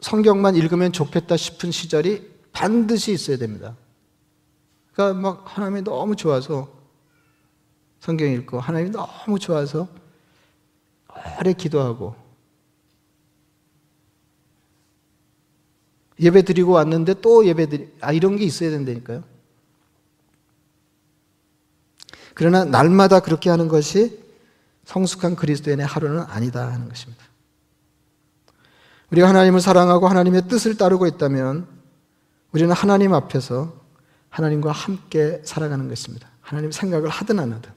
성경만 0.00 0.56
읽으면 0.56 0.92
좋겠다 0.92 1.36
싶은 1.36 1.70
시절이 1.70 2.30
반드시 2.52 3.12
있어야 3.12 3.36
됩니다. 3.36 3.76
그러니까 4.92 5.20
막 5.20 5.44
하나님이 5.46 5.82
너무 5.82 6.16
좋아서 6.16 6.68
성경 8.00 8.30
읽고 8.30 8.60
하나님이 8.60 8.90
너무 8.90 9.38
좋아서 9.38 9.88
오래 11.40 11.52
기도하고 11.52 12.14
예배 16.20 16.42
드리고 16.42 16.72
왔는데 16.72 17.20
또 17.20 17.46
예배 17.46 17.68
드리 17.68 17.92
아 18.00 18.12
이런 18.12 18.36
게 18.36 18.44
있어야 18.44 18.70
된다니까요. 18.70 19.24
그러나 22.34 22.64
날마다 22.64 23.20
그렇게 23.20 23.48
하는 23.50 23.68
것이 23.68 24.18
성숙한 24.84 25.36
그리스도인의 25.36 25.86
하루는 25.86 26.20
아니다 26.28 26.66
하는 26.66 26.88
것입니다. 26.88 27.24
우리가 29.10 29.28
하나님을 29.28 29.60
사랑하고 29.60 30.08
하나님의 30.08 30.48
뜻을 30.48 30.76
따르고 30.76 31.06
있다면 31.06 31.66
우리는 32.52 32.72
하나님 32.72 33.14
앞에서 33.14 33.72
하나님과 34.30 34.72
함께 34.72 35.40
살아가는 35.44 35.88
것입니다. 35.88 36.28
하나님 36.40 36.72
생각을 36.72 37.08
하든 37.08 37.38
안 37.38 37.52
하든. 37.52 37.70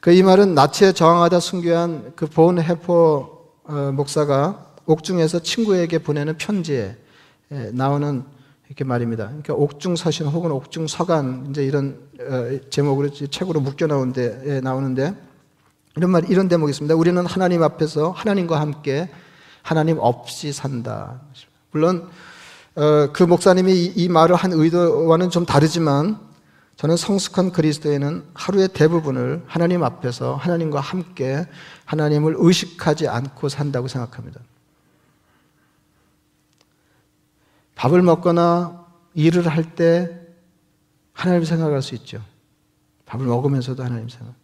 그 0.00 0.12
이 0.12 0.22
말은 0.22 0.54
나치에 0.54 0.92
저항하다 0.92 1.40
순교한 1.40 2.12
그 2.14 2.26
본 2.26 2.60
해포 2.60 3.36
어, 3.64 3.92
목사가 3.92 4.72
옥중에서 4.86 5.40
친구에게 5.40 5.98
보내는 5.98 6.38
편지에 6.38 6.96
나오는 7.72 8.24
이렇게 8.68 8.84
말입니다. 8.84 9.26
그러니까 9.26 9.54
옥중 9.54 9.96
서신 9.96 10.26
혹은 10.26 10.50
옥중 10.52 10.86
서간 10.86 11.48
이제 11.50 11.64
이런 11.64 11.98
어, 12.20 12.58
제목으로 12.70 13.10
책으로 13.10 13.60
묶여 13.60 13.86
나오는데 13.86 14.60
나오는데 14.60 15.14
이런 15.96 16.10
말 16.10 16.30
이런 16.30 16.48
대목이 16.48 16.70
있습니다. 16.70 16.94
우리는 16.94 17.24
하나님 17.24 17.62
앞에서 17.62 18.10
하나님과 18.10 18.60
함께 18.60 19.08
하나님 19.62 19.98
없이 19.98 20.52
산다. 20.52 21.22
물론 21.70 22.08
어, 22.74 23.08
그 23.12 23.22
목사님이 23.22 23.92
이 23.96 24.08
말을 24.08 24.36
한 24.36 24.52
의도와는 24.52 25.30
좀 25.30 25.46
다르지만 25.46 26.18
저는 26.76 26.96
성숙한 26.96 27.52
그리스도인은 27.52 28.24
하루의 28.34 28.68
대부분을 28.68 29.42
하나님 29.46 29.82
앞에서 29.82 30.36
하나님과 30.36 30.78
함께 30.78 31.46
하나님을 31.86 32.34
의식하지 32.36 33.08
않고 33.08 33.48
산다고 33.48 33.88
생각합니다. 33.88 34.40
밥을 37.78 38.02
먹거나 38.02 38.86
일을 39.14 39.46
할 39.46 39.74
때 39.76 40.20
하나님 41.12 41.44
생각할 41.44 41.80
수 41.80 41.94
있죠. 41.94 42.24
밥을 43.06 43.24
먹으면서도 43.24 43.82
하나님 43.84 44.08
생각. 44.08 44.34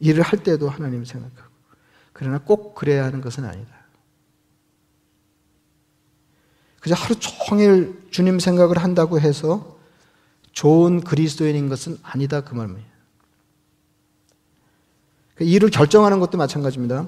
일을 0.00 0.22
할 0.22 0.42
때도 0.42 0.68
하나님 0.70 1.04
생각하고. 1.04 1.50
그러나 2.14 2.38
꼭 2.38 2.74
그래야 2.74 3.04
하는 3.04 3.20
것은 3.20 3.44
아니다. 3.44 3.74
그저 6.80 6.94
하루 6.94 7.14
종일 7.18 8.08
주님 8.10 8.38
생각을 8.38 8.78
한다고 8.78 9.20
해서 9.20 9.78
좋은 10.52 11.02
그리스도인인 11.02 11.68
것은 11.68 11.98
아니다 12.02 12.40
그 12.40 12.54
말이에요. 12.54 12.80
그 15.34 15.44
일을 15.44 15.70
결정하는 15.70 16.18
것도 16.18 16.38
마찬가지입니다. 16.38 17.06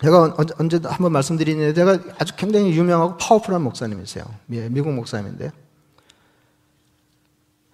제가 0.00 0.36
언제 0.58 0.80
한번 0.84 1.12
말씀드리는데 1.12 1.74
제가 1.74 1.98
아주 2.18 2.34
굉장히 2.36 2.70
유명하고 2.76 3.16
파워풀한 3.16 3.62
목사님이세요. 3.62 4.24
미국 4.46 4.92
목사님인데 4.92 5.50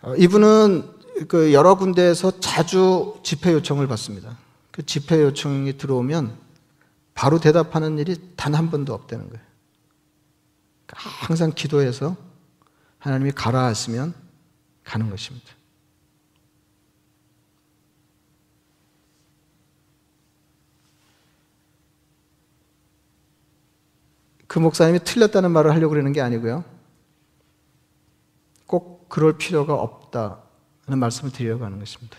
어, 0.02 0.14
이분은 0.16 0.90
그 1.28 1.52
여러 1.52 1.76
군데에서 1.76 2.40
자주 2.40 3.18
집회 3.22 3.52
요청을 3.52 3.87
받습니다. 3.87 4.37
그 4.70 4.84
집회 4.84 5.22
요청이 5.22 5.76
들어오면 5.78 6.37
바로 7.14 7.38
대답하는 7.38 7.98
일이 7.98 8.16
단 8.37 8.54
한 8.54 8.70
번도 8.70 8.92
없다는 8.92 9.28
거예요. 9.28 9.44
그러니까 10.87 11.10
항상 11.26 11.52
기도해서 11.54 12.16
하나님이 12.98 13.32
가라 13.32 13.64
하시면 13.66 14.14
가는 14.82 15.10
것입니다. 15.10 15.46
그 24.54 24.60
목사님이 24.60 25.00
틀렸다는 25.00 25.50
말을 25.50 25.72
하려고 25.72 25.90
그러는 25.90 26.12
게 26.12 26.20
아니고요. 26.20 26.62
꼭 28.66 29.08
그럴 29.08 29.36
필요가 29.36 29.74
없다는 29.74 30.96
말씀을 30.96 31.32
드리려고 31.32 31.64
하는 31.64 31.80
것입니다. 31.80 32.16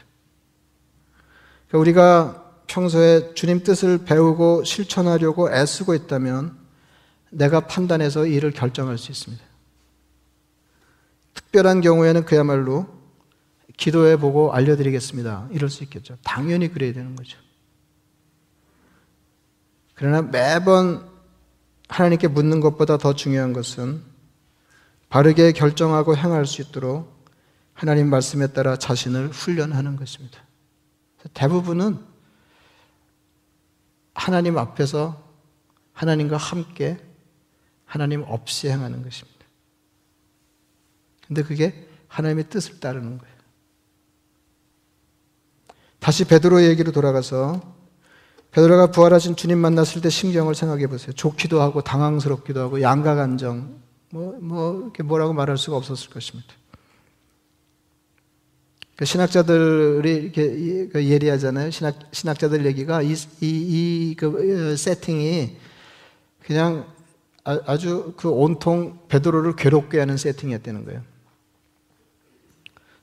그러니까 1.69 1.77
우리가 1.79 2.51
평소에 2.67 3.33
주님 3.35 3.63
뜻을 3.63 3.99
배우고 4.03 4.65
실천하려고 4.65 5.49
애쓰고 5.49 5.93
있다면 5.95 6.57
내가 7.29 7.61
판단해서 7.61 8.25
일을 8.25 8.51
결정할 8.51 8.97
수 8.97 9.13
있습니다. 9.13 9.41
특별한 11.35 11.79
경우에는 11.79 12.25
그야말로 12.25 12.85
기도해 13.77 14.17
보고 14.17 14.51
알려드리겠습니다. 14.51 15.47
이럴 15.51 15.69
수 15.69 15.85
있겠죠. 15.85 16.17
당연히 16.21 16.69
그래야 16.69 16.91
되는 16.91 17.15
거죠. 17.15 17.37
그러나 19.93 20.21
매번 20.21 21.14
하나님께 21.87 22.27
묻는 22.27 22.59
것보다 22.59 22.97
더 22.97 23.13
중요한 23.13 23.53
것은 23.53 24.01
바르게 25.09 25.51
결정하고 25.51 26.17
행할 26.17 26.45
수 26.45 26.61
있도록 26.61 27.13
하나님 27.73 28.09
말씀에 28.09 28.47
따라 28.47 28.77
자신을 28.77 29.29
훈련하는 29.29 29.95
것입니다. 29.95 30.39
대부분은 31.33 31.99
하나님 34.13 34.57
앞에서 34.57 35.23
하나님과 35.93 36.37
함께 36.37 36.97
하나님 37.85 38.23
없이 38.23 38.69
행하는 38.69 39.03
것입니다. 39.03 39.45
근데 41.27 41.43
그게 41.43 41.87
하나님의 42.07 42.49
뜻을 42.49 42.79
따르는 42.79 43.17
거예요. 43.17 43.35
다시 45.99 46.25
베드로 46.25 46.63
얘기로 46.63 46.91
돌아가서 46.91 47.74
베드로가 48.55 48.87
부활하신 48.87 49.35
주님 49.35 49.57
만났을 49.57 50.01
때 50.01 50.09
심경을 50.09 50.55
생각해 50.55 50.87
보세요. 50.87 51.11
좋기도 51.11 51.61
하고 51.61 51.81
당황스럽기도 51.81 52.61
하고 52.61 52.81
양가 52.81 53.15
감정 53.15 53.81
뭐, 54.11 54.37
뭐 54.39 54.81
이렇게 54.81 55.03
뭐라고 55.03 55.33
말할 55.33 55.57
수가 55.57 55.75
없었을 55.75 56.09
것입니다. 56.09 56.53
그 58.95 59.03
신학자들이 59.03 60.13
이렇게 60.13 60.87
그 60.87 61.05
예리하잖아요. 61.05 61.69
신학 61.69 61.99
신학자들 62.13 62.65
얘기가 62.65 63.01
이이그 63.01 64.71
어, 64.71 64.75
세팅이 64.77 65.57
그냥 66.45 66.85
아, 67.43 67.59
아주 67.65 68.13
그 68.15 68.29
온통 68.29 68.99
베드로를 69.09 69.57
괴롭게 69.57 69.99
하는 69.99 70.15
세팅이었다는 70.15 70.85
거예요. 70.85 71.01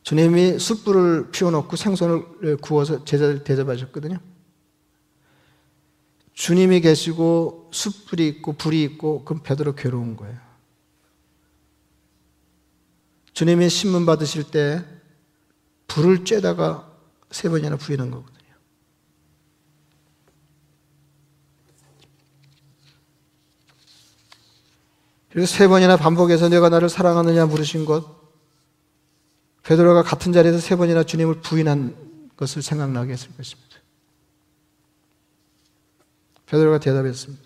주님이 0.03 0.59
숯불을 0.59 1.31
피워놓고 1.31 1.77
생선을 1.77 2.57
구워서 2.63 3.05
제자들 3.05 3.45
대접하셨거든요. 3.45 4.32
주님이 6.35 6.81
계시고 6.81 7.71
숯불이 7.73 8.27
있고 8.29 8.55
불이 8.55 8.83
있고 8.85 9.25
그럼 9.25 9.43
베드로 9.43 9.75
괴로운 9.75 10.17
거예요. 10.17 10.39
주님이 13.35 13.69
신문 13.69 14.07
받으실 14.07 14.45
때 14.45 14.85
불을 15.89 16.25
쬐다가 16.25 16.87
세 17.31 17.49
번이나 17.49 17.77
부인한 17.77 18.11
거거든요. 18.11 18.33
그리고 25.31 25.47
세 25.47 25.67
번이나 25.67 25.97
반복해서 25.97 26.51
내가 26.51 26.69
나를 26.69 26.91
사랑하느냐 26.91 27.47
물으신 27.47 27.87
것, 27.87 28.23
베드로가 29.63 30.03
같은 30.03 30.33
자리에서 30.33 30.59
세 30.59 30.77
번이나 30.77 31.05
주님을 31.05 31.41
부인한 31.41 31.97
것을 32.37 32.61
생각나게 32.61 33.13
했을 33.13 33.35
것입니다. 33.35 33.72
베드로가 36.53 36.81
대답했습니다. 36.81 37.43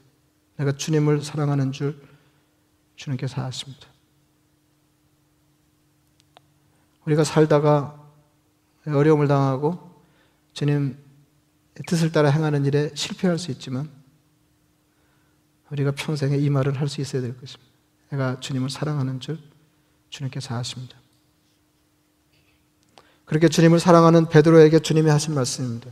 내가 0.56 0.72
주님을 0.72 1.22
사랑하는 1.22 1.70
줄 1.70 1.96
주님께서 2.96 3.40
아십니다. 3.40 3.86
우리가 7.04 7.22
살다가 7.22 8.04
어려움을 8.84 9.28
당하고 9.28 9.78
주님 10.54 10.98
뜻을 11.86 12.10
따라 12.10 12.30
행하는 12.30 12.64
일에 12.64 12.90
실패할 12.94 13.38
수 13.38 13.52
있지만 13.52 13.88
우리가 15.70 15.92
평생에 15.92 16.36
이 16.36 16.50
말을 16.50 16.80
할 16.80 16.88
수 16.88 17.00
있어야 17.00 17.22
될 17.22 17.38
것입니다. 17.38 17.72
내가 18.10 18.40
주님을 18.40 18.70
사랑하는 18.70 19.20
줄 19.20 19.38
주님께서 20.10 20.56
아십니다. 20.56 20.96
그렇게 23.24 23.48
주님을 23.48 23.78
사랑하는 23.78 24.28
베드로에게 24.28 24.80
주님이 24.80 25.10
하신 25.10 25.34
말씀입니다. 25.34 25.90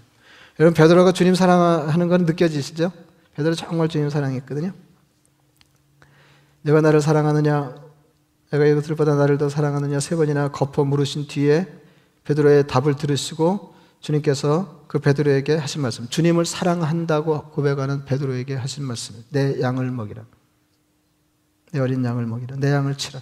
여러분 0.59 0.75
베드로가 0.75 1.13
주님 1.13 1.35
사랑하는 1.35 2.09
건 2.09 2.25
느껴지시죠? 2.25 3.04
베드로 3.35 3.55
정말 3.55 3.89
주님 3.89 4.11
사랑했거든요. 4.11 4.73
내가 6.63 6.81
나를 6.81 7.01
사랑하느냐, 7.01 7.75
내가 8.51 8.65
이것들보다 8.67 9.17
나를 9.17 9.39
더 9.39 9.49
사랑하느냐 9.49 10.01
세 10.01 10.17
번이나 10.17 10.49
거퍼 10.49 10.85
물으신 10.85 11.27
뒤에 11.27 11.67
베드로의 12.25 12.67
답을 12.67 12.97
들으시고 12.97 13.75
주님께서 14.01 14.85
그 14.87 14.99
베드로에게 14.99 15.57
하신 15.57 15.83
말씀, 15.83 16.09
주님을 16.09 16.45
사랑한다고 16.45 17.51
고백하는 17.51 18.05
베드로에게 18.05 18.55
하신 18.55 18.85
말씀, 18.85 19.15
내 19.31 19.61
양을 19.61 19.91
먹이라, 19.91 20.25
내 21.73 21.81
어린 21.81 22.05
양을 22.05 22.27
먹이라, 22.27 22.57
내 22.57 22.71
양을 22.71 22.97
치라. 22.97 23.21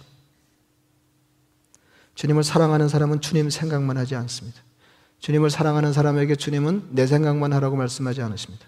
주님을 2.15 2.45
사랑하는 2.45 2.89
사람은 2.89 3.21
주님 3.21 3.49
생각만 3.49 3.97
하지 3.97 4.15
않습니다. 4.17 4.61
주님을 5.21 5.51
사랑하는 5.51 5.93
사람에게 5.93 6.37
주님은 6.37 6.89
내 6.91 7.07
생각만 7.07 7.53
하라고 7.55 7.77
말씀하지 7.77 8.23
않으십니다. 8.23 8.67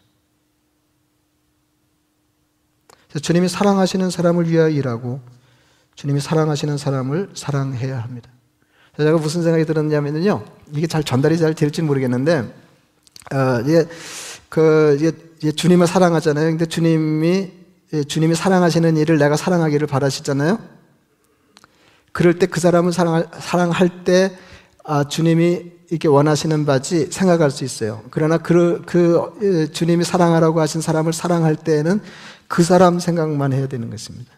주님이 3.21 3.49
사랑하시는 3.49 4.11
사람을 4.11 4.49
위하여 4.49 4.69
일하고 4.69 5.21
주님이 5.95 6.21
사랑하시는 6.21 6.77
사람을 6.77 7.31
사랑해야 7.35 7.99
합니다. 8.01 8.31
제가 8.97 9.19
무슨 9.19 9.43
생각이 9.43 9.65
들었냐면요. 9.65 10.45
이게 10.75 10.87
잘 10.87 11.03
전달이 11.03 11.39
잘 11.39 11.55
될지 11.55 11.83
모르겠는데, 11.83 12.55
어, 13.33 13.61
이게, 13.65 13.87
그, 14.49 14.97
이게 15.41 15.53
주님을 15.53 15.87
사랑하잖아요. 15.87 16.51
근데 16.51 16.67
주님이, 16.67 17.53
예, 17.93 18.05
주님이 18.05 18.35
사랑하시는 18.35 18.97
일을 18.97 19.19
내가 19.19 19.37
사랑하기를 19.37 19.87
바라시잖아요. 19.87 20.59
그럴 22.13 22.39
때 22.39 22.47
그 22.47 22.61
사람을 22.61 22.93
사랑할, 22.93 23.27
사랑할 23.41 24.05
때, 24.05 24.37
아, 24.85 25.05
주님이 25.09 25.73
이렇게 25.91 26.09
원하시는 26.09 26.65
바지 26.65 27.07
생각할 27.11 27.51
수 27.51 27.65
있어요. 27.65 28.03
그러나 28.11 28.39
그, 28.39 28.83
그 28.87 29.33
예, 29.43 29.67
주님이 29.71 30.05
사랑하라고 30.05 30.61
하신 30.61 30.81
사람을 30.81 31.13
사랑할 31.13 31.57
때에는 31.57 32.01
그 32.49 32.63
사람 32.63 32.99
생각만 32.99 33.53
해야 33.53 33.67
되는 33.67 33.91
것입니다. 33.91 34.33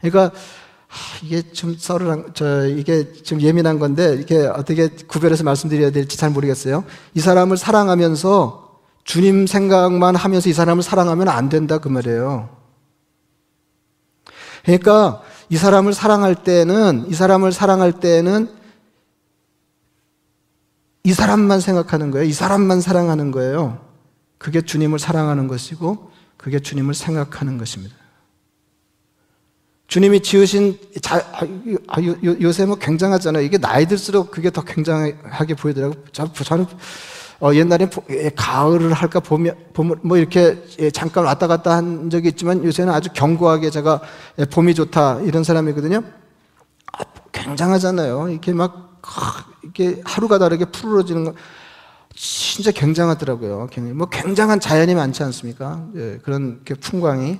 그러니까 0.00 0.32
이게 1.22 1.42
좀 1.52 1.76
썰을 1.76 2.32
저 2.34 2.66
이게 2.66 3.12
좀 3.12 3.40
예민한 3.40 3.78
건데 3.78 4.16
이게 4.20 4.44
어떻게 4.46 4.88
구별해서 4.88 5.44
말씀드려야 5.44 5.90
될지 5.90 6.16
잘 6.18 6.30
모르겠어요. 6.30 6.84
이 7.14 7.20
사람을 7.20 7.56
사랑하면서 7.56 8.80
주님 9.04 9.46
생각만 9.46 10.16
하면서 10.16 10.48
이 10.48 10.52
사람을 10.52 10.82
사랑하면 10.82 11.28
안 11.28 11.48
된다 11.48 11.78
그 11.78 11.88
말이에요. 11.88 12.48
그러니까 14.64 15.22
이 15.48 15.56
사람을 15.56 15.92
사랑할 15.92 16.34
때는 16.34 17.06
이 17.08 17.14
사람을 17.14 17.52
사랑할 17.52 17.92
때는 18.00 18.48
이 21.04 21.12
사람만 21.12 21.60
생각하는 21.60 22.10
거예요. 22.10 22.26
이 22.26 22.32
사람만 22.32 22.80
사랑하는 22.80 23.32
거예요. 23.32 23.91
그게 24.42 24.60
주님을 24.60 24.98
사랑하는 24.98 25.46
것이고 25.46 26.10
그게 26.36 26.58
주님을 26.58 26.94
생각하는 26.94 27.58
것입니다. 27.58 27.94
주님이 29.86 30.20
지으신 30.20 30.80
자, 31.00 31.24
아, 31.86 32.02
요, 32.02 32.16
요새 32.40 32.66
뭐 32.66 32.74
굉장하잖아요. 32.74 33.44
이게 33.44 33.56
나이 33.56 33.86
들수록 33.86 34.32
그게 34.32 34.50
더 34.50 34.62
굉장하게 34.62 35.54
보이더라고요. 35.54 36.02
저는 36.10 36.66
어, 37.38 37.54
옛날에 37.54 37.88
예, 38.10 38.30
가을을 38.34 38.92
할까 38.92 39.20
봄이, 39.20 39.52
봄, 39.74 39.94
뭐 40.02 40.16
이렇게 40.16 40.60
예, 40.80 40.90
잠깐 40.90 41.24
왔다 41.24 41.46
갔다 41.46 41.76
한 41.76 42.10
적이 42.10 42.28
있지만 42.28 42.64
요새는 42.64 42.92
아주 42.92 43.10
견고하게 43.14 43.70
제가 43.70 44.00
예, 44.40 44.44
봄이 44.44 44.74
좋다 44.74 45.20
이런 45.20 45.44
사람이거든요. 45.44 46.02
아, 46.92 47.04
굉장하잖아요. 47.30 48.28
이렇게 48.30 48.52
막 48.52 49.00
이렇게 49.62 50.00
하루가 50.04 50.38
다르게 50.38 50.64
푸르러지는 50.64 51.26
거. 51.26 51.34
진짜 52.14 52.70
굉장하더라고요. 52.70 53.68
뭐 53.94 54.08
굉장한 54.08 54.60
자연이 54.60 54.94
많지 54.94 55.22
않습니까? 55.22 55.86
예, 55.96 56.18
그런 56.22 56.62
풍광이 56.80 57.38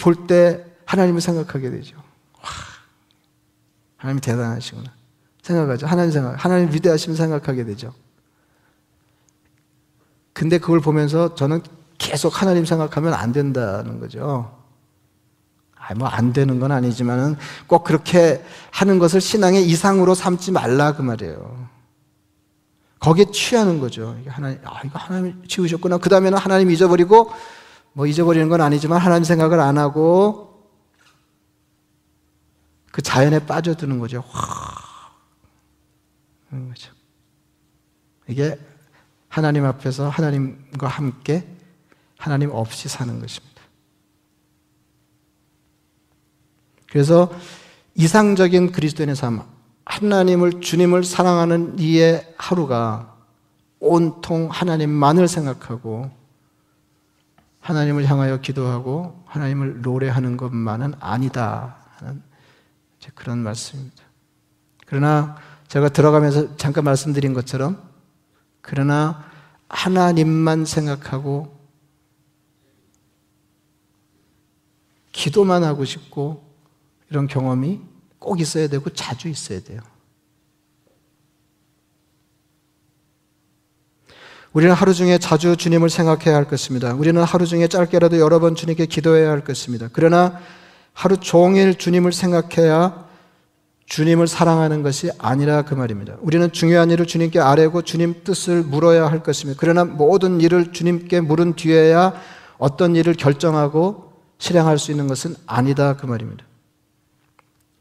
볼 0.00 0.26
때 0.26 0.64
하나님을 0.84 1.20
생각하게 1.20 1.70
되죠. 1.70 1.96
와, 1.96 2.48
하나님이 3.98 4.20
대단하시구나 4.20 4.90
생각하죠. 5.42 5.86
하나님 5.86 6.10
생각, 6.12 6.44
하나님 6.44 6.72
위대하시면 6.72 7.16
생각하게 7.16 7.64
되죠. 7.64 7.92
근데 10.32 10.58
그걸 10.58 10.80
보면서 10.80 11.34
저는 11.34 11.62
계속 11.98 12.40
하나님 12.40 12.64
생각하면 12.64 13.12
안 13.14 13.32
된다는 13.32 13.98
거죠. 13.98 14.54
아, 15.76 15.94
뭐 15.94 16.08
안 16.08 16.32
되는 16.32 16.60
건 16.60 16.70
아니지만은 16.70 17.36
꼭 17.66 17.82
그렇게 17.84 18.44
하는 18.70 18.98
것을 18.98 19.20
신앙의 19.20 19.66
이상으로 19.66 20.14
삼지 20.14 20.52
말라 20.52 20.94
그 20.94 21.02
말이에요. 21.02 21.68
거기에 22.98 23.26
취하는 23.32 23.78
거죠. 23.80 24.16
이게 24.20 24.30
하나님, 24.30 24.58
아, 24.64 24.80
이거 24.84 24.98
하나님 24.98 25.46
지으셨구나. 25.46 25.98
그 25.98 26.08
다음에는 26.08 26.36
하나님 26.38 26.70
잊어버리고, 26.70 27.30
뭐 27.92 28.06
잊어버리는 28.06 28.48
건 28.48 28.60
아니지만 28.60 29.00
하나님 29.00 29.24
생각을 29.24 29.60
안 29.60 29.78
하고, 29.78 30.48
그 32.90 33.02
자연에 33.02 33.46
빠져드는 33.46 33.98
거죠. 33.98 34.24
확. 34.28 34.88
이게 38.26 38.58
하나님 39.28 39.64
앞에서 39.64 40.08
하나님과 40.08 40.86
함께 40.86 41.46
하나님 42.18 42.50
없이 42.50 42.88
사는 42.88 43.20
것입니다. 43.20 43.62
그래서 46.90 47.30
이상적인 47.94 48.72
그리스도인의 48.72 49.14
삶, 49.14 49.42
하나님을 49.88 50.60
주님을 50.60 51.02
사랑하는 51.02 51.78
이의 51.78 52.34
하루가 52.36 53.16
온통 53.80 54.48
하나님만을 54.50 55.26
생각하고 55.28 56.10
하나님을 57.60 58.04
향하여 58.04 58.40
기도하고 58.40 59.22
하나님을 59.26 59.80
노래하는 59.80 60.36
것만은 60.36 60.94
아니다 61.00 61.76
하는 61.96 62.22
그런 63.14 63.38
말씀입니다. 63.38 64.02
그러나 64.86 65.36
제가 65.68 65.88
들어가면서 65.88 66.56
잠깐 66.56 66.84
말씀드린 66.84 67.32
것처럼 67.32 67.82
그러나 68.60 69.24
하나님만 69.70 70.66
생각하고 70.66 71.56
기도만 75.12 75.64
하고 75.64 75.86
싶고 75.86 76.46
이런 77.08 77.26
경험이 77.26 77.80
꼭 78.18 78.40
있어야 78.40 78.68
되고 78.68 78.88
자주 78.90 79.28
있어야 79.28 79.60
돼요. 79.60 79.80
우리는 84.52 84.74
하루 84.74 84.94
중에 84.94 85.18
자주 85.18 85.56
주님을 85.56 85.90
생각해야 85.90 86.34
할 86.34 86.48
것입니다. 86.48 86.94
우리는 86.94 87.22
하루 87.22 87.46
중에 87.46 87.68
짧게라도 87.68 88.18
여러 88.18 88.40
번 88.40 88.54
주님께 88.54 88.86
기도해야 88.86 89.30
할 89.30 89.44
것입니다. 89.44 89.88
그러나 89.92 90.40
하루 90.92 91.18
종일 91.18 91.76
주님을 91.76 92.12
생각해야 92.12 93.06
주님을 93.86 94.26
사랑하는 94.26 94.82
것이 94.82 95.10
아니라 95.18 95.62
그 95.62 95.74
말입니다. 95.74 96.16
우리는 96.20 96.50
중요한 96.52 96.90
일을 96.90 97.06
주님께 97.06 97.40
아뢰고 97.40 97.82
주님 97.82 98.22
뜻을 98.24 98.62
물어야 98.62 99.06
할 99.06 99.22
것입니다. 99.22 99.58
그러나 99.60 99.84
모든 99.84 100.40
일을 100.40 100.72
주님께 100.72 101.20
물은 101.20 101.54
뒤에야 101.54 102.14
어떤 102.58 102.96
일을 102.96 103.14
결정하고 103.14 104.12
실행할 104.38 104.78
수 104.78 104.90
있는 104.90 105.06
것은 105.06 105.36
아니다 105.46 105.96
그 105.96 106.06
말입니다. 106.06 106.47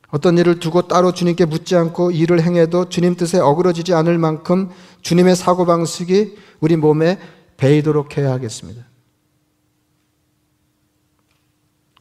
어떤 0.09 0.37
일을 0.37 0.59
두고 0.59 0.87
따로 0.87 1.11
주님께 1.11 1.45
묻지 1.45 1.75
않고 1.75 2.11
일을 2.11 2.41
행해도 2.41 2.89
주님 2.89 3.15
뜻에 3.15 3.39
어그러지지 3.39 3.93
않을 3.93 4.17
만큼 4.17 4.69
주님의 5.01 5.35
사고방식이 5.35 6.37
우리 6.61 6.75
몸에 6.77 7.19
배이도록 7.57 8.17
해야 8.17 8.31
하겠습니다. 8.31 8.85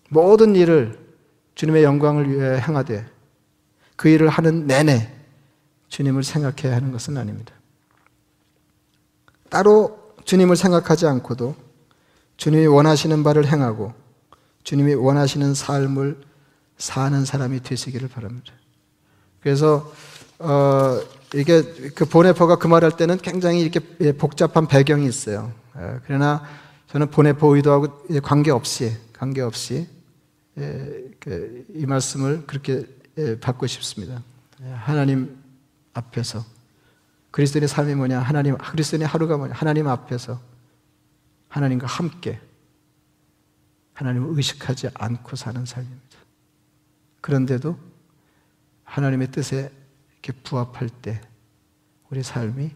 모든 0.08 0.54
일을 0.54 0.98
주님의 1.56 1.82
영광을 1.82 2.30
위해 2.30 2.60
행하되 2.60 3.06
그 3.96 4.08
일을 4.08 4.28
하는 4.28 4.66
내내 4.66 5.12
주님을 5.88 6.22
생각해야 6.22 6.76
하는 6.76 6.92
것은 6.92 7.16
아닙니다. 7.16 7.54
따로 9.48 10.14
주님을 10.24 10.56
생각하지 10.56 11.06
않고도 11.06 11.56
주님이 12.36 12.66
원하시는 12.66 13.22
바를 13.22 13.46
행하고 13.46 13.94
주님이 14.62 14.94
원하시는 14.94 15.54
삶을 15.54 16.20
사는 16.78 17.24
사람이 17.24 17.62
되시기를 17.62 18.08
바랍니다. 18.08 18.52
그래서 19.40 19.92
어, 20.38 21.00
이게 21.34 21.62
그 21.94 22.04
보네퍼가 22.04 22.56
그 22.56 22.66
말할 22.66 22.92
때는 22.96 23.18
굉장히 23.18 23.60
이렇게 23.60 23.80
예, 24.00 24.12
복잡한 24.12 24.66
배경이 24.66 25.06
있어요. 25.06 25.52
예, 25.78 26.00
그러나 26.06 26.44
저는 26.88 27.10
보네퍼 27.10 27.54
의도하고 27.54 28.06
관계 28.22 28.50
없이 28.50 28.96
관계 29.12 29.40
없이 29.40 29.88
예, 30.58 31.04
그 31.20 31.66
이 31.76 31.84
말씀을 31.84 32.46
그렇게 32.46 32.86
받고 33.40 33.66
싶습니다. 33.66 34.22
하나님 34.76 35.42
앞에서 35.92 36.44
그리스도인의 37.30 37.68
삶이 37.68 37.94
뭐냐? 37.94 38.20
하나님 38.20 38.56
그리스도인의 38.56 39.06
하루가 39.06 39.36
뭐냐? 39.36 39.52
하나님 39.54 39.88
앞에서 39.88 40.40
하나님과 41.48 41.86
함께 41.86 42.40
하나님을 43.92 44.36
의식하지 44.36 44.88
않고 44.94 45.36
사는 45.36 45.64
삶입니다. 45.64 46.18
그런데도 47.20 47.78
하나님의 48.84 49.30
뜻에 49.30 49.70
이렇게 50.12 50.32
부합할 50.42 50.88
때 50.88 51.20
우리 52.10 52.22
삶이 52.22 52.70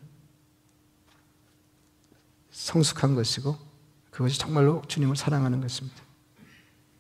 성숙한 2.51 3.15
것이고 3.15 3.57
그것이 4.11 4.39
정말로 4.39 4.83
주님을 4.89 5.17
사랑하는 5.17 5.61
것입니다. 5.61 6.03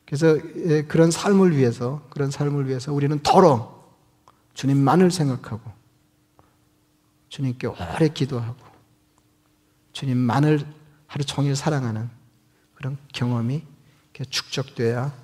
그래서 0.07 0.38
예, 0.57 0.83
그런 0.83 1.11
삶을 1.11 1.57
위해서 1.57 2.07
그런 2.11 2.31
삶을 2.31 2.68
위해서 2.68 2.92
우리는 2.92 3.18
더러 3.22 3.81
주님만을 4.55 5.11
생각하고 5.11 5.70
주님께 7.29 7.68
오래 7.68 8.09
기도하고 8.09 8.59
주님만을 9.92 10.66
하루 11.07 11.24
종일 11.24 11.55
사랑하는 11.55 12.11
그런 12.74 12.98
경험이 13.12 13.64
축적돼야 14.29 15.14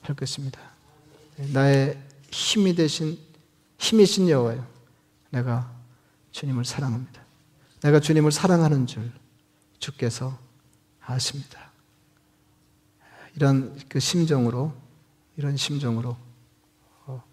할 0.00 0.16
것입니다. 0.16 0.71
나의 1.36 2.00
힘이 2.30 2.74
되신 2.74 3.18
힘이신 3.78 4.28
여호와요. 4.28 4.66
내가 5.30 5.72
주님을 6.30 6.64
사랑합니다. 6.64 7.22
내가 7.82 8.00
주님을 8.00 8.30
사랑하는 8.30 8.86
줄 8.86 9.10
주께서 9.78 10.38
아십니다. 11.00 11.72
이런 13.34 13.76
그 13.88 13.98
심정으로 13.98 14.72
이런 15.36 15.56
심정으로 15.56 16.16
어, 17.06 17.24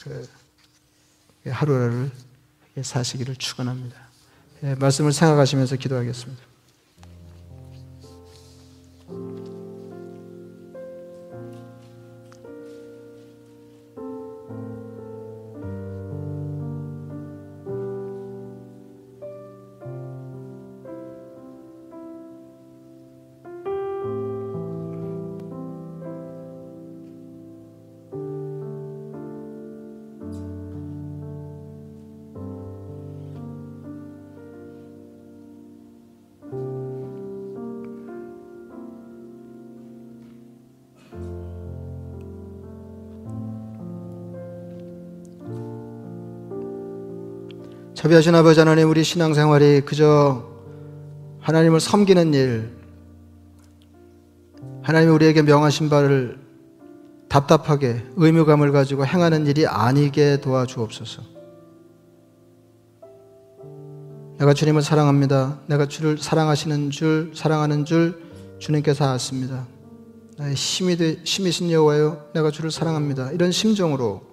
그 0.00 0.28
하루하루를 1.46 2.10
사시기를 2.80 3.36
축원합니다. 3.36 3.96
예, 4.64 4.74
말씀을 4.74 5.12
생각하시면서 5.12 5.76
기도하겠습니다. 5.76 6.51
자비하신 48.02 48.34
아버지 48.34 48.58
하나님 48.58 48.90
우리 48.90 49.04
신앙생활이 49.04 49.82
그저 49.82 50.42
하나님을 51.38 51.78
섬기는 51.78 52.34
일 52.34 52.72
하나님이 54.82 55.12
우리에게 55.12 55.42
명하신 55.42 55.88
바를 55.88 56.36
답답하게 57.28 58.04
의무감을 58.16 58.72
가지고 58.72 59.06
행하는 59.06 59.46
일이 59.46 59.68
아니게 59.68 60.40
도와주옵소서. 60.40 61.22
내가 64.40 64.52
주님을 64.52 64.82
사랑합니다. 64.82 65.60
내가 65.68 65.86
주를 65.86 66.18
사랑하시는 66.18 66.90
줄, 66.90 67.30
사랑하는 67.36 67.84
줄 67.84 68.20
주님께서 68.58 69.12
아십니다. 69.12 69.68
나의 70.38 70.54
힘이 70.54 70.96
되, 70.96 71.18
힘이신 71.22 71.70
여호와요. 71.70 72.30
내가 72.34 72.50
주를 72.50 72.72
사랑합니다. 72.72 73.30
이런 73.30 73.52
심정으로 73.52 74.31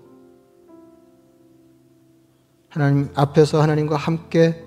하나님 2.70 3.10
앞에서 3.16 3.62
하나님과 3.62 3.98
함께 3.98 4.64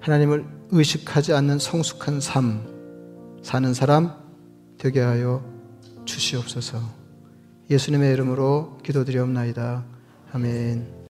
하나님을 0.00 0.44
의식하지 0.70 1.32
않는 1.32 1.58
성숙한 1.60 2.20
삶 2.20 3.38
사는 3.42 3.72
사람 3.72 4.12
되게 4.76 5.00
하여 5.00 5.44
주시옵소서. 6.04 6.80
예수님의 7.70 8.12
이름으로 8.12 8.78
기도드리옵나이다. 8.82 9.84
아멘. 10.32 10.96